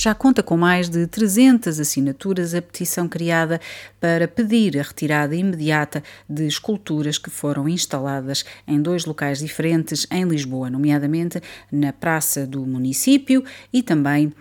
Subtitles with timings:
[0.00, 3.60] já conta com mais de 300 assinaturas a petição criada
[4.00, 10.24] para pedir a retirada imediata de esculturas que foram instaladas em dois locais diferentes em
[10.24, 14.32] Lisboa, nomeadamente na Praça do Município e também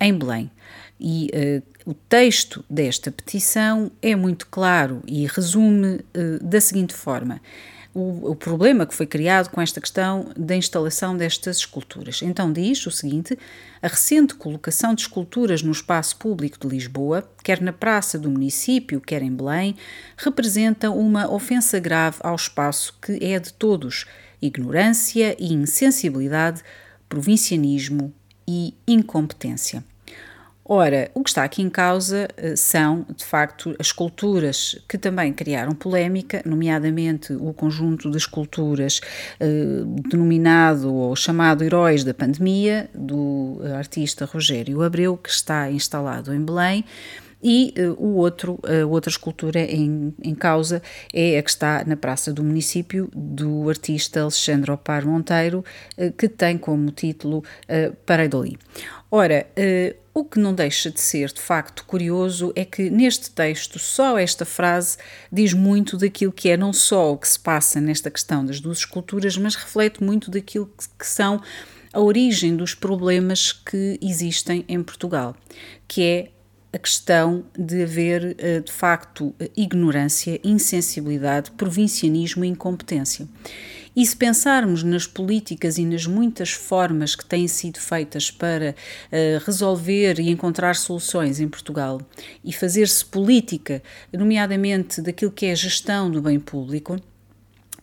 [0.00, 0.52] em Belém.
[1.00, 7.40] E uh, o texto desta petição é muito claro e resume uh, da seguinte forma
[7.98, 12.22] o, o, problema que foi criado com esta questão da instalação destas esculturas.
[12.22, 13.38] Então diz o seguinte:
[13.82, 19.00] a recente colocação de esculturas no espaço público de Lisboa, quer na praça do município,
[19.00, 19.74] quer em Belém,
[20.16, 24.06] representa uma ofensa grave ao espaço que é de todos,
[24.40, 26.62] ignorância e insensibilidade,
[27.08, 28.12] provincianismo
[28.46, 29.82] e incompetência.
[30.70, 35.32] Ora, o que está aqui em causa eh, são, de facto, as esculturas que também
[35.32, 39.00] criaram polémica, nomeadamente o conjunto de esculturas
[39.40, 46.44] eh, denominado ou chamado Heróis da Pandemia, do artista Rogério Abreu, que está instalado em
[46.44, 46.84] Belém.
[47.42, 50.82] E uh, o outro, a outra escultura em, em causa
[51.14, 55.64] é a que está na Praça do Município, do artista Alexandre Opar Monteiro,
[55.96, 58.58] uh, que tem como título uh, Pareidoli.
[59.10, 63.78] Ora, uh, o que não deixa de ser de facto curioso é que neste texto
[63.78, 64.96] só esta frase
[65.30, 68.78] diz muito daquilo que é não só o que se passa nesta questão das duas
[68.78, 71.40] esculturas, mas reflete muito daquilo que, são
[71.92, 75.34] a origem dos problemas que existem em Portugal,
[75.86, 76.30] que é
[76.72, 83.26] a questão de haver, eh, de facto, ignorância, insensibilidade, provincianismo e incompetência.
[83.98, 88.76] E se pensarmos nas políticas e nas muitas formas que têm sido feitas para
[89.10, 92.00] uh, resolver e encontrar soluções em Portugal
[92.44, 93.82] e fazer-se política,
[94.12, 96.96] nomeadamente daquilo que é a gestão do bem público,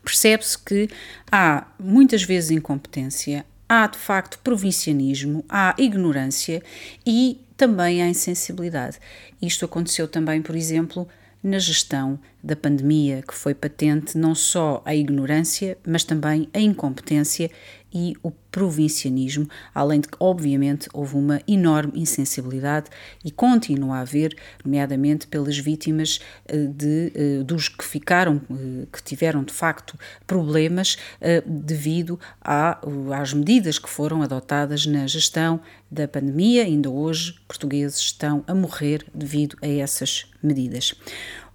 [0.06, 0.88] percebe-se que
[1.30, 6.64] há muitas vezes incompetência, há de facto provincianismo, há ignorância
[7.06, 9.00] e também há insensibilidade.
[9.42, 11.10] Isto aconteceu também, por exemplo,
[11.46, 17.52] na gestão da pandemia, que foi patente não só a ignorância, mas também a incompetência
[17.94, 22.90] e o provincianismo, além de que, obviamente, houve uma enorme insensibilidade
[23.22, 24.34] e continua a haver,
[24.64, 30.98] nomeadamente pelas vítimas eh, de, eh, dos que ficaram, eh, que tiveram de facto problemas
[31.46, 35.60] devido às medidas que foram adotadas na gestão
[35.92, 36.64] da pandemia.
[36.64, 40.94] Ainda hoje, portugueses estão a morrer devido a essas medidas.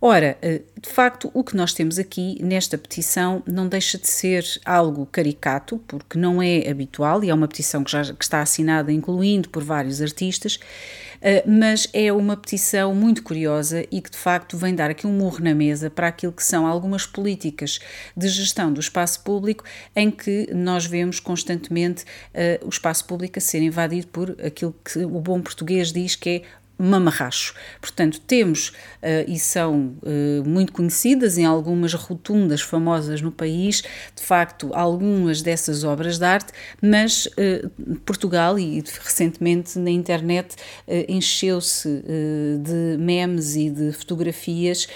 [0.00, 5.06] Ora, de facto, o que nós temos aqui nesta petição não deixa de ser algo
[5.06, 6.90] caricato, porque não é habitual
[7.23, 10.59] e é uma petição que já que está assinada, incluindo por vários artistas,
[11.23, 15.12] eh, mas é uma petição muito curiosa e que de facto vem dar aqui um
[15.12, 17.78] murro na mesa para aquilo que são algumas políticas
[18.17, 19.65] de gestão do espaço público
[19.95, 25.01] em que nós vemos constantemente uh, o espaço público a ser invadido por aquilo que
[25.01, 26.43] o bom português diz que é
[26.81, 27.55] mamarracho.
[27.81, 33.83] Portanto, temos, uh, e são uh, muito conhecidas em algumas rotundas famosas no país,
[34.15, 40.57] de facto, algumas dessas obras de arte, mas uh, Portugal, e recentemente na internet,
[41.09, 42.03] encheu-se
[42.63, 44.89] de memes e de fotografias,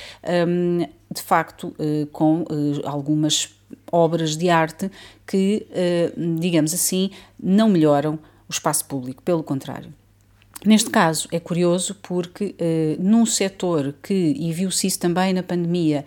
[0.49, 1.75] um, de facto,
[2.13, 2.45] com
[2.85, 3.55] algumas
[3.91, 4.91] obras de arte
[5.27, 5.67] que,
[6.39, 8.19] digamos assim, não melhoram
[8.49, 9.93] o espaço público, pelo contrário.
[10.65, 16.05] Neste caso é curioso porque uh, num setor que, e viu-se isso também na pandemia,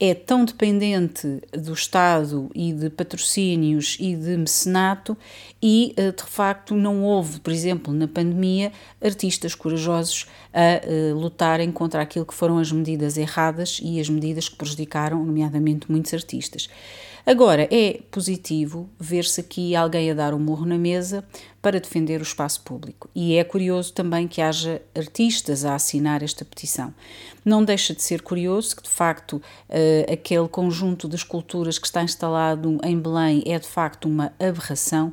[0.00, 5.14] é tão dependente do Estado e de patrocínios e de mecenato
[5.62, 10.80] e eh, de facto não houve, por exemplo, na pandemia, artistas corajosos a
[11.12, 15.92] uh, lutarem contra aquilo que foram as medidas erradas e as medidas que prejudicaram, nomeadamente,
[15.92, 16.70] muitos artistas.
[17.26, 21.22] Agora, é positivo ver-se aqui alguém a dar um morro na mesa
[21.62, 23.08] para defender o espaço público.
[23.14, 26.94] E é curioso também que haja artistas a assinar esta petição.
[27.44, 32.02] Não deixa de ser curioso que, de facto, uh, aquele conjunto de esculturas que está
[32.02, 35.12] instalado em Belém é, de facto, uma aberração.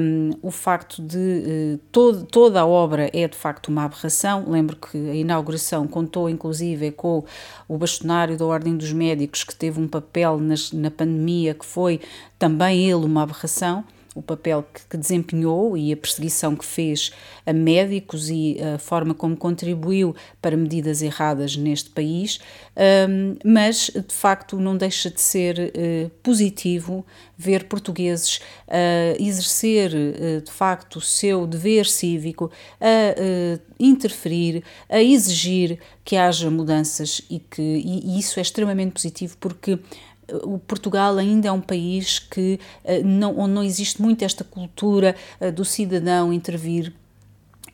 [0.00, 4.44] Um, o facto de uh, todo, toda a obra é, de facto, uma aberração.
[4.48, 7.22] Lembro que a inauguração contou, inclusive, com
[7.68, 12.00] o bastonário da Ordem dos Médicos, que teve um papel nas, na pandemia, que foi
[12.38, 13.84] também ele uma aberração
[14.16, 17.12] o papel que, que, desempenhou e a perseguição que fez
[17.44, 22.40] a médicos e a forma como contribuiu para medidas erradas neste país,
[23.08, 27.04] um, mas de facto não deixa de ser uh, positivo
[27.36, 35.78] ver portugueses uh, exercer uh, de facto o seu dever cívico, a interferir, a exigir
[36.04, 39.78] que haja mudanças e que e isso é extremamente positivo porque
[40.42, 45.14] o Portugal ainda é um país que eh, não, onde não existe muito esta cultura
[45.40, 46.92] eh, do cidadão intervir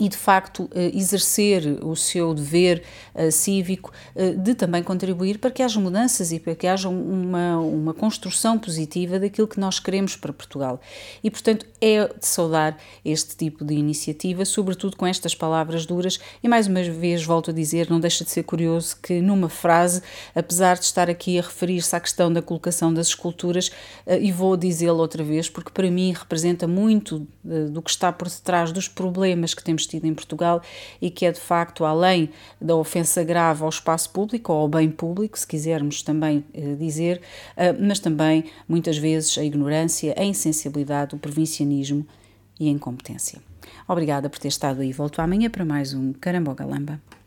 [0.03, 2.83] e de facto eh, exercer o seu dever
[3.15, 7.59] eh, cívico eh, de também contribuir para que haja mudanças e para que haja uma,
[7.59, 10.81] uma construção positiva daquilo que nós queremos para Portugal.
[11.23, 16.19] E, portanto, é de saudar este tipo de iniciativa, sobretudo com estas palavras duras.
[16.43, 20.03] E mais uma vez volto a dizer, não deixa de ser curioso que numa frase,
[20.35, 23.71] apesar de estar aqui a referir-se à questão da colocação das esculturas,
[24.21, 27.25] e vou dizê-lo outra vez, porque para mim representa muito
[27.71, 30.63] do que está por detrás dos problemas que temos tido em Portugal
[31.01, 32.31] e que é de facto além
[32.61, 37.21] da ofensa grave ao espaço público ou ao bem público, se quisermos também eh, dizer,
[37.57, 42.07] eh, mas também muitas vezes a ignorância, a insensibilidade, o provincianismo
[42.59, 43.41] e a incompetência.
[43.87, 44.93] Obrigada por ter estado aí.
[44.93, 47.01] Volto amanhã para mais um Carambogalamba.